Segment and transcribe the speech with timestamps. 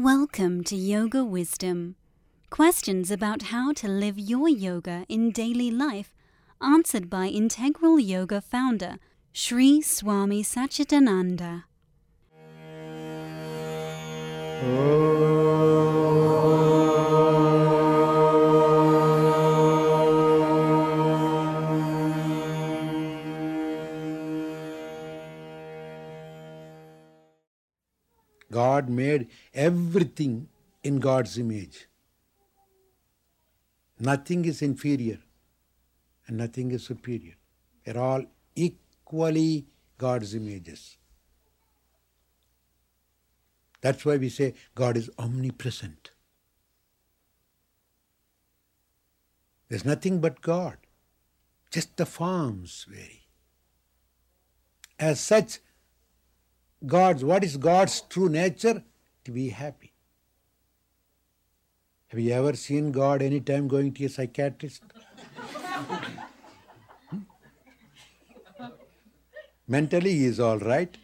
[0.00, 1.96] Welcome to Yoga Wisdom.
[2.50, 6.14] Questions about how to live your yoga in daily life
[6.62, 8.98] answered by Integral Yoga founder
[9.32, 11.64] Sri Swami Satchidananda.
[14.62, 15.17] Oh.
[28.78, 30.48] God made everything
[30.84, 31.86] in God's image.
[33.98, 35.18] Nothing is inferior
[36.26, 37.34] and nothing is superior.
[37.84, 38.22] They're all
[38.54, 40.96] equally God's images.
[43.80, 46.12] That's why we say God is omnipresent.
[49.68, 50.76] There's nothing but God,
[51.72, 53.26] just the forms vary.
[55.00, 55.58] As such,
[56.86, 58.82] God's what is God's true nature?
[59.24, 59.92] To be happy.
[62.08, 64.82] Have you ever seen God anytime going to a psychiatrist?
[67.10, 67.18] Hmm?
[69.66, 70.96] Mentally, he is all right.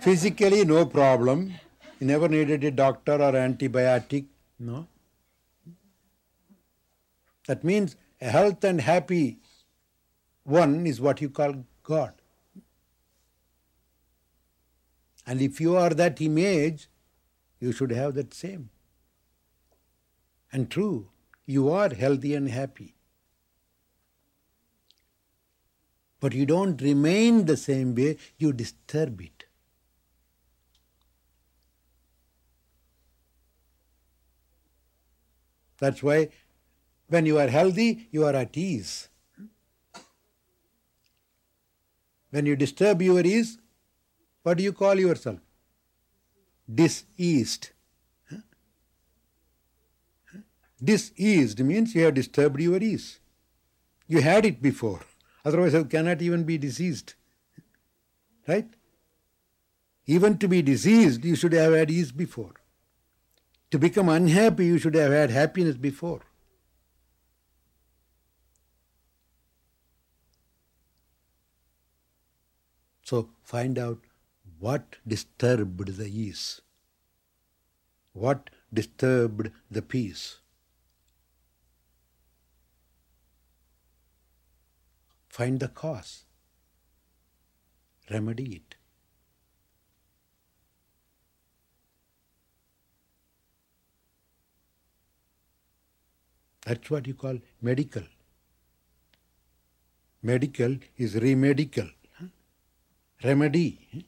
[0.00, 1.54] Physically, no problem.
[1.98, 4.26] He never needed a doctor or antibiotic.
[4.58, 4.86] No.
[7.48, 9.38] That means a health and happy
[10.44, 12.12] one is what you call God.
[15.26, 16.88] And if you are that image,
[17.60, 18.70] you should have that same.
[20.52, 21.10] And true,
[21.46, 22.96] you are healthy and happy.
[26.20, 29.44] But you don't remain the same way, you disturb it.
[35.78, 36.28] That's why
[37.08, 39.08] when you are healthy, you are at ease.
[42.30, 43.58] When you disturb your ease,
[44.42, 45.38] what do you call yourself?
[46.72, 47.70] Diseased.
[50.82, 53.20] Diseased means you have disturbed your ease.
[54.08, 55.00] You had it before.
[55.44, 57.14] Otherwise, you cannot even be diseased.
[58.48, 58.68] Right?
[60.06, 62.54] Even to be diseased, you should have had ease before.
[63.70, 66.20] To become unhappy, you should have had happiness before.
[73.04, 73.98] So find out
[74.62, 76.60] what disturbed the ease?
[78.12, 80.38] What disturbed the peace?
[85.28, 86.26] Find the cause.
[88.08, 88.76] Remedy it.
[96.64, 98.04] That's what you call medical.
[100.22, 101.90] Medical is remedical.
[103.24, 104.06] Remedy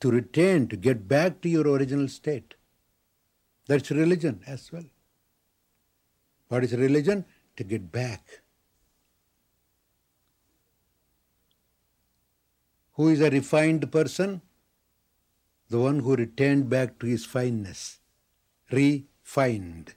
[0.00, 2.54] to retain, to get back to your original state.
[3.66, 4.84] That's religion as well.
[6.48, 7.24] What is religion?
[7.56, 8.40] To get back.
[12.94, 14.42] Who is a refined person?
[15.68, 18.00] The one who returned back to his fineness.
[18.72, 19.94] Refined.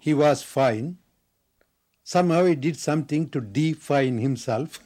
[0.00, 0.98] He was fine.
[2.02, 4.80] Somehow he did something to define himself.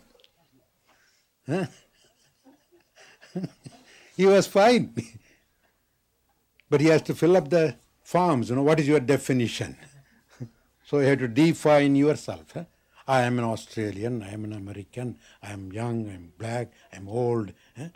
[4.20, 4.94] He was fine.
[6.68, 9.78] but he has to fill up the forms, you know, what is your definition?
[10.84, 12.44] so you have to define yourself.
[12.52, 12.64] Huh?
[13.08, 16.98] I am an Australian, I am an American, I am young, I am black, I
[16.98, 17.88] am old, huh?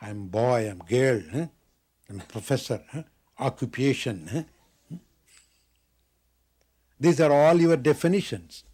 [0.00, 1.46] I am boy, I am girl, huh?
[2.10, 3.04] I am professor, huh?
[3.38, 4.28] occupation.
[4.32, 4.42] Huh?
[4.88, 4.96] Hmm?
[6.98, 8.64] These are all your definitions.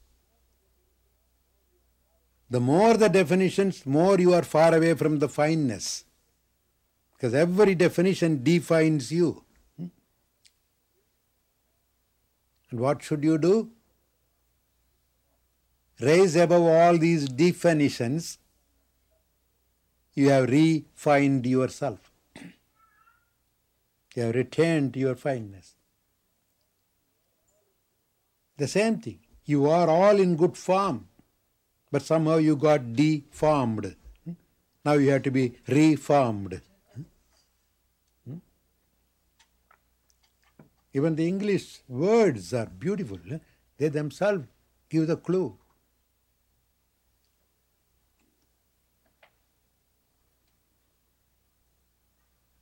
[2.48, 6.04] The more the definitions, more you are far away from the fineness.
[7.19, 9.45] Because every definition defines you.
[9.77, 9.87] Hmm?
[12.71, 13.71] And what should you do?
[16.01, 18.39] Raise above all these definitions,
[20.15, 22.13] you have refined yourself.
[24.15, 25.75] You have retained your fineness.
[28.57, 29.19] The same thing.
[29.45, 31.09] You are all in good form
[31.91, 33.97] but somehow you got deformed.
[34.25, 34.33] Hmm?
[34.84, 36.60] Now you have to be reformed.
[40.95, 43.19] Even the English words are beautiful.
[43.77, 44.47] They themselves
[44.89, 45.57] give the clue.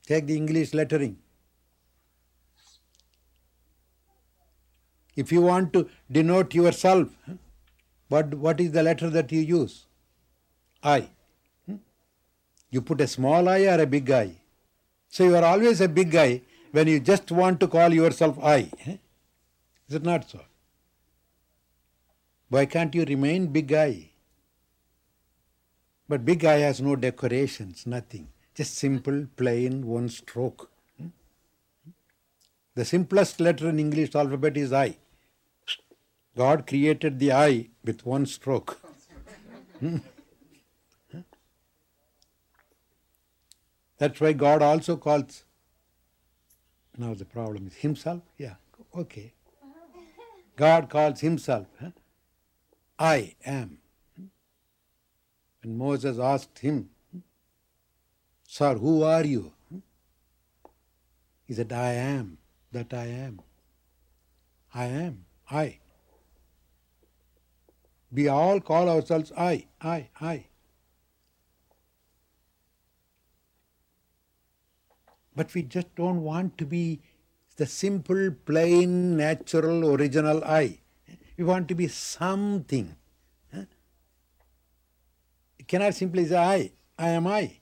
[0.05, 1.17] Take the English lettering.
[5.15, 7.09] If you want to denote yourself,
[8.07, 9.85] what, what is the letter that you use?
[10.83, 11.09] I.
[11.65, 11.77] Hmm?
[12.69, 14.35] You put a small I or a big I.
[15.09, 16.41] So you are always a big eye
[16.77, 18.69] when you just want to call yourself I.
[18.85, 18.97] eh?
[19.89, 20.41] Is it not so?
[22.49, 24.11] Why can't you remain big I?
[26.07, 28.27] But big I has no decorations, nothing.
[28.53, 30.69] Just simple, plain, one stroke.
[30.99, 31.07] Hmm?
[32.75, 34.97] The simplest letter in English alphabet is I.
[36.35, 38.79] God created the I with one stroke.
[39.79, 39.97] Hmm?
[43.97, 45.43] That's why God also calls.
[46.97, 48.21] Now the problem is Himself?
[48.37, 48.55] Yeah,
[48.95, 49.33] okay.
[50.55, 51.67] God calls Himself.
[51.79, 51.91] huh?
[52.97, 53.77] I am.
[55.61, 56.89] When Moses asked him,
[58.47, 59.53] Sir, who are you?
[61.45, 62.37] He said, I am
[62.71, 63.41] that I am.
[64.73, 65.25] I am.
[65.49, 65.79] I.
[68.11, 70.46] We all call ourselves I, I, I.
[75.37, 76.99] But we just don't want to be
[77.57, 80.79] the simple, plain, natural, original I.
[81.37, 82.95] We want to be something.
[83.53, 83.67] You
[85.67, 87.59] cannot simply say I, I am I.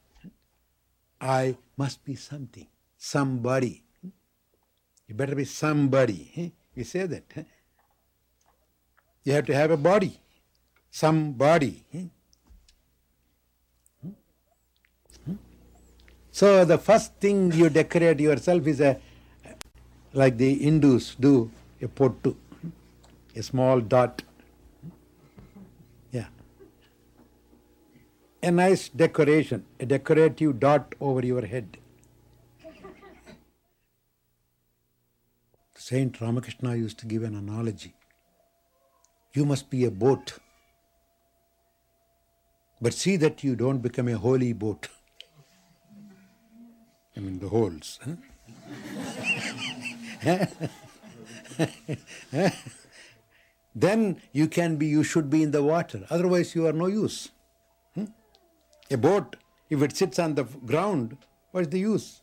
[1.19, 2.67] I must be something,
[2.97, 3.83] somebody.
[5.07, 6.53] You better be somebody.
[6.77, 7.45] We say that.
[9.25, 10.17] You have to have a body,
[10.91, 11.83] somebody.
[16.35, 18.97] So the first thing you decorate yourself is a
[20.11, 21.49] like the Hindus do
[21.81, 22.35] a pottu,
[23.33, 24.21] a small dot.
[26.11, 26.25] Yeah.
[28.43, 31.77] A nice decoration, a decorative dot over your head.
[35.77, 37.93] Saint Ramakrishna used to give an analogy.
[39.31, 40.37] You must be a boat,
[42.81, 44.89] but see that you don't become a holy boat.
[47.17, 47.99] I mean the holes.
[48.03, 48.15] huh?
[53.75, 56.05] then you can be, you should be in the water.
[56.09, 57.29] Otherwise, you are no use.
[57.93, 58.05] Hmm?
[58.91, 59.35] A boat,
[59.69, 61.17] if it sits on the ground,
[61.51, 62.21] what is the use?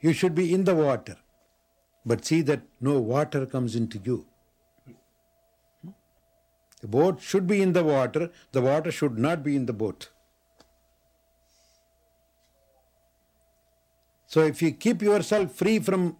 [0.00, 1.16] You should be in the water.
[2.04, 4.26] But see that no water comes into you.
[5.84, 5.90] Hmm?
[6.80, 10.10] The boat should be in the water, the water should not be in the boat.
[14.32, 16.16] So if you keep yourself free from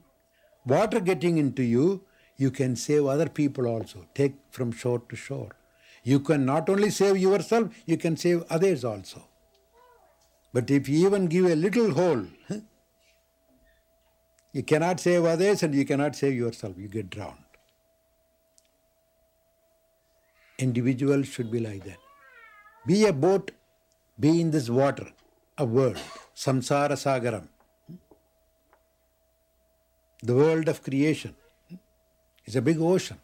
[0.66, 2.04] water getting into you,
[2.36, 4.06] you can save other people also.
[4.14, 5.52] Take from shore to shore.
[6.04, 9.22] You can not only save yourself, you can save others also.
[10.52, 12.26] But if you even give a little hole,
[14.52, 16.74] you cannot save others and you cannot save yourself.
[16.76, 17.38] You get drowned.
[20.58, 21.96] Individuals should be like that.
[22.86, 23.52] Be a boat,
[24.20, 25.06] be in this water,
[25.56, 25.98] a world,
[26.36, 27.48] samsara sagaram
[30.22, 31.34] the world of creation
[32.44, 33.18] is a big ocean.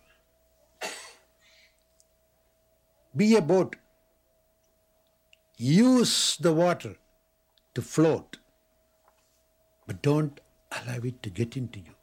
[3.17, 3.77] Be a boat.
[5.57, 6.97] Use the water
[7.75, 8.39] to float,
[9.87, 10.41] but don't
[10.73, 11.95] allow it to get into you.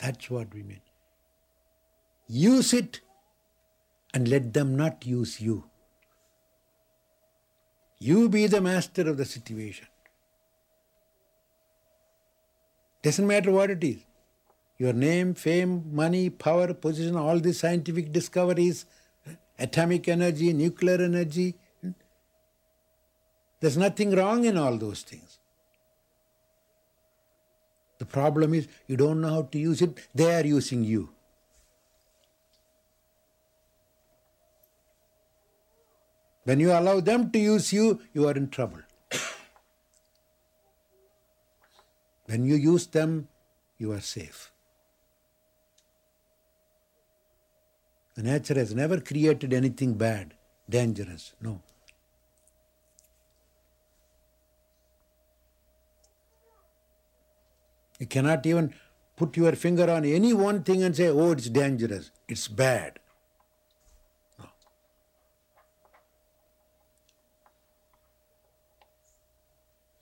[0.00, 0.80] That's what we mean.
[2.26, 3.00] Use it
[4.14, 5.64] and let them not use you.
[8.00, 9.86] You be the master of the situation.
[13.02, 13.98] Doesn't matter what it is.
[14.78, 18.86] Your name, fame, money, power, position, all these scientific discoveries,
[19.58, 21.54] atomic energy, nuclear energy.
[21.80, 21.90] Hmm?
[23.60, 25.38] There's nothing wrong in all those things.
[27.98, 31.10] The problem is you don't know how to use it, they are using you.
[36.44, 38.80] When you allow them to use you, you are in trouble.
[42.32, 43.28] When you use them,
[43.76, 44.50] you are safe.
[48.14, 50.32] The nature has never created anything bad,
[50.66, 51.34] dangerous.
[51.42, 51.60] No.
[58.00, 58.72] You cannot even
[59.14, 62.98] put your finger on any one thing and say, oh, it's dangerous, it's bad.
[64.38, 64.46] No.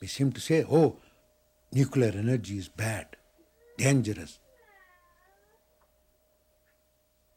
[0.00, 0.98] We seem to say, oh,
[1.72, 3.16] nuclear energy is bad,
[3.76, 4.38] dangerous.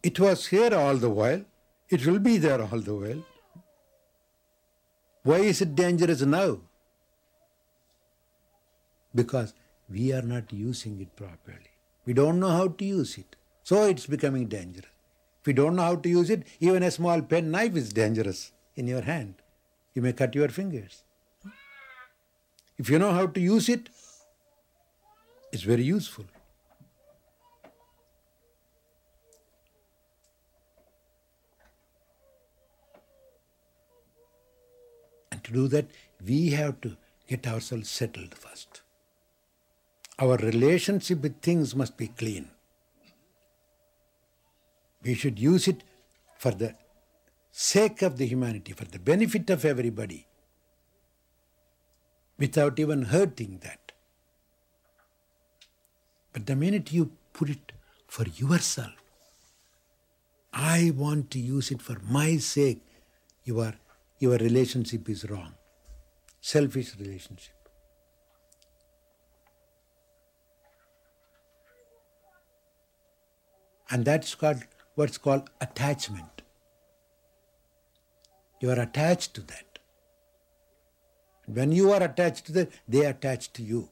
[0.01, 1.43] It was here all the while,
[1.89, 3.25] it will be there all the while.
[5.23, 6.59] Why is it dangerous now?
[9.15, 9.53] Because
[9.89, 11.71] we are not using it properly.
[12.05, 13.35] We don't know how to use it.
[13.63, 14.87] So it's becoming dangerous.
[15.41, 18.51] If you don't know how to use it, even a small pen knife is dangerous
[18.75, 19.35] in your hand.
[19.93, 21.03] you may cut your fingers.
[22.77, 23.89] If you know how to use it,
[25.53, 26.25] it's very useful.
[35.31, 35.85] And to do that,
[36.25, 38.81] we have to get ourselves settled first.
[40.17, 42.49] Our relationship with things must be clean.
[45.03, 45.83] We should use it
[46.39, 46.73] for the
[47.51, 50.25] sake of the humanity, for the benefit of everybody,
[52.39, 53.82] without even hurting that.
[56.33, 57.71] But the minute you put it
[58.07, 58.93] for yourself,
[60.51, 62.81] I want to use it for my sake,
[63.43, 63.73] your,
[64.19, 65.53] your relationship is wrong.
[66.41, 67.53] Selfish relationship.
[73.89, 74.63] And that's called
[74.95, 76.41] what's called attachment.
[78.59, 79.79] You are attached to that.
[81.45, 83.89] When you are attached to that, they attach to you.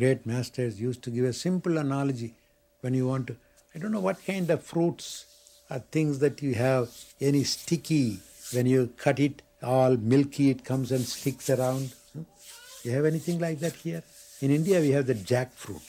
[0.00, 2.32] Great masters used to give a simple analogy
[2.80, 3.36] when you want to.
[3.74, 5.26] I don't know what kind of fruits
[5.70, 6.88] or things that you have,
[7.20, 8.18] any sticky,
[8.54, 11.92] when you cut it, all milky, it comes and sticks around.
[12.14, 12.22] Hmm?
[12.82, 14.02] You have anything like that here?
[14.40, 15.82] In India, we have the jackfruit.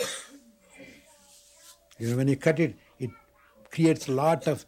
[1.98, 3.12] You know, when you cut it, it
[3.72, 4.66] creates a lot of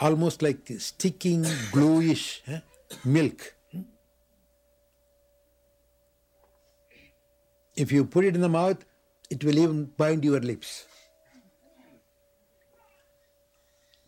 [0.00, 2.58] almost like sticking, gluish eh,
[3.04, 3.54] milk.
[7.76, 8.84] If you put it in the mouth,
[9.30, 10.86] it will even bind your lips.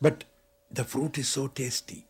[0.01, 0.25] But
[0.71, 2.07] the fruit is so tasty.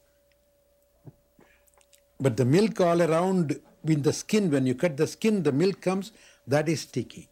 [2.18, 5.80] But the milk all around in the skin, when you cut the skin, the milk
[5.80, 6.12] comes,
[6.46, 7.28] that is sticky.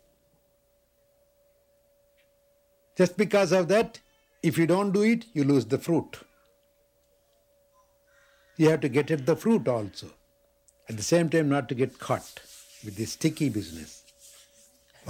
[2.96, 4.00] Just because of that,
[4.42, 6.18] if you don't do it, you lose the fruit.
[8.56, 10.10] You have to get at the fruit also.
[10.88, 12.40] At the same time, not to get caught
[12.84, 13.99] with this sticky business.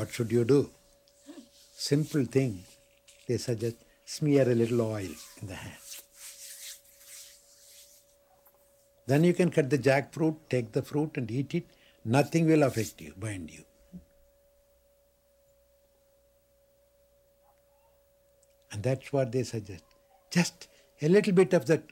[0.00, 0.71] What should you do?
[1.76, 2.64] Simple thing.
[3.28, 3.76] They suggest
[4.07, 5.75] smear a little oil in the hand.
[9.07, 11.66] Then you can cut the jackfruit, take the fruit and eat it.
[12.02, 13.62] Nothing will affect you, bind you.
[18.73, 19.85] And that's what they suggest.
[20.30, 20.69] Just
[21.02, 21.83] a little bit of that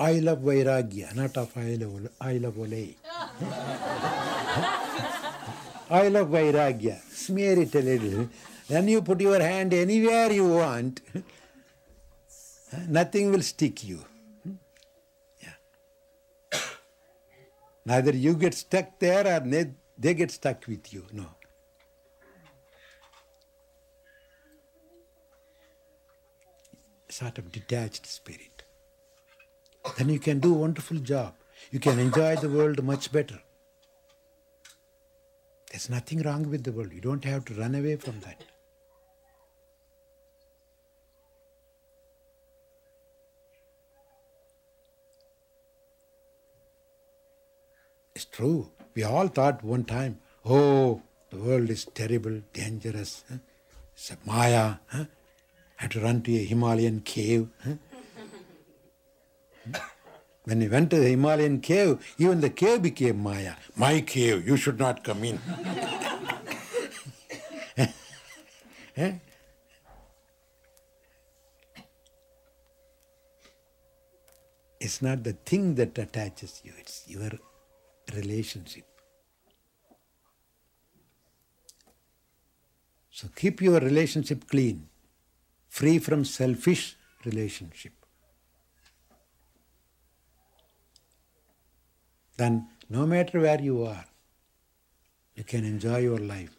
[0.00, 2.94] oil of vairagya, not of oil of, oil of Olay.
[5.90, 7.00] oil of vairagya.
[7.10, 8.28] Smear it a little.
[8.68, 11.00] Then you put your hand anywhere you want.
[12.86, 14.04] Nothing will stick you.
[15.42, 16.60] Yeah.
[17.84, 19.40] Neither you get stuck there or
[19.98, 21.06] they get stuck with you.
[21.12, 21.26] No.
[27.18, 28.62] sort of detached spirit.
[29.96, 31.34] Then you can do a wonderful job.
[31.72, 33.40] You can enjoy the world much better.
[35.78, 36.92] There's nothing wrong with the world.
[36.92, 38.42] You don't have to run away from that.
[48.12, 48.72] It's true.
[48.96, 53.22] We all thought one time, oh, the world is terrible, dangerous.
[53.30, 53.36] Huh?
[53.94, 54.78] It's a Maya.
[54.88, 55.04] Huh?
[55.76, 57.50] had to run to a Himalayan cave.
[60.48, 63.52] When he went to the Himalayan cave, even the cave became Maya.
[63.76, 65.38] My cave, you should not come in.
[68.96, 69.12] Eh?
[74.80, 77.30] It's not the thing that attaches you, it's your
[78.16, 78.86] relationship.
[83.10, 84.88] So keep your relationship clean
[85.68, 87.92] free from selfish relationship.
[92.37, 92.53] Then,
[92.89, 94.05] no matter where you are,
[95.35, 96.55] you can enjoy your life.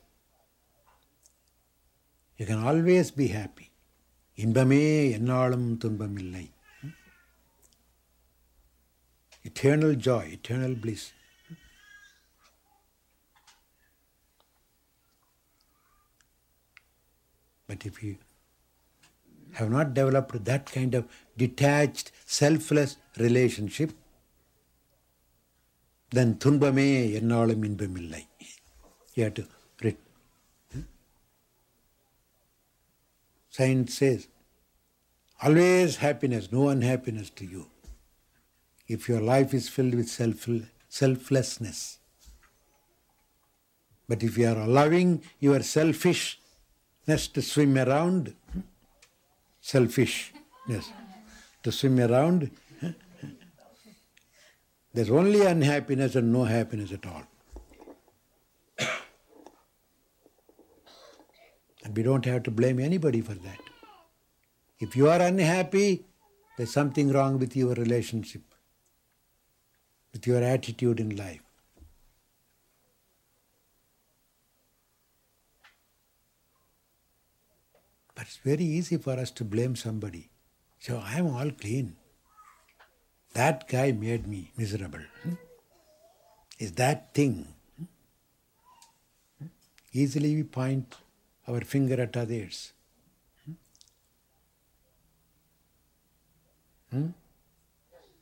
[2.39, 3.69] You can always be happy.
[4.45, 4.83] இன்பமே
[5.17, 6.45] என்னாலும் துன்பமில்லை
[9.49, 11.13] eternal joy, eternal bliss.
[17.69, 18.17] But if you
[19.59, 21.05] have not developed that kind of
[21.37, 23.93] detached, selfless relationship,
[26.17, 26.87] then துன்பமே
[27.21, 28.23] என்னாலும் இன்பமில்லை.
[29.17, 29.45] You have to
[29.85, 29.99] read.
[33.57, 34.23] Science says,
[35.41, 37.65] always happiness, no unhappiness to you.
[38.95, 40.49] If your life is filled with self,
[41.01, 41.81] selflessness.
[44.09, 45.11] But if you are allowing
[45.47, 46.25] your selfish
[47.07, 48.35] Next, to swim around,
[49.61, 50.91] selfishness.
[51.63, 52.51] To swim around,
[54.94, 57.24] there's only unhappiness and no happiness at all.
[61.84, 63.60] And we don't have to blame anybody for that.
[64.80, 66.06] If you are unhappy,
[66.58, 68.42] there's something wrong with your relationship,
[70.14, 71.42] with your attitude in life.
[78.16, 80.30] But it's very easy for us to blame somebody.
[80.80, 81.96] So I'm all clean.
[83.34, 85.04] That guy made me miserable.
[85.24, 85.34] Hmm?
[86.58, 87.48] Is that thing?
[87.78, 89.46] Hmm?
[89.94, 90.96] Easily we point
[91.48, 92.74] our finger at others.
[96.92, 97.08] Hmm?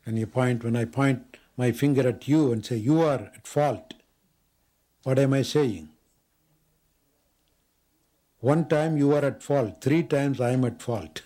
[0.05, 3.93] You point, when I point my finger at you and say you are at fault,
[5.03, 5.89] what am I saying?
[8.39, 11.23] One time you are at fault, three times I am at fault.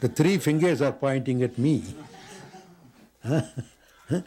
[0.00, 1.82] The three fingers are pointing at me.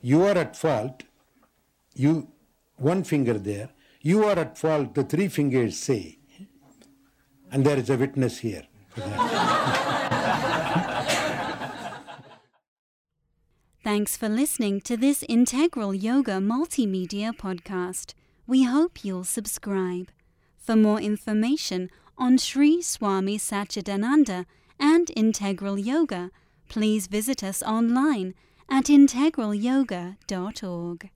[0.00, 1.02] You are at fault,
[1.94, 2.28] you
[2.76, 6.18] one finger there, you are at fault, the three fingers say.
[7.50, 8.62] And there is a witness here.
[13.82, 18.14] Thanks for listening to this Integral Yoga Multimedia podcast.
[18.46, 20.10] We hope you'll subscribe.
[20.58, 24.44] For more information on Sri Swami Satchidananda
[24.78, 26.30] and Integral Yoga,
[26.68, 28.34] please visit us online
[28.68, 31.10] at integralyoga.org.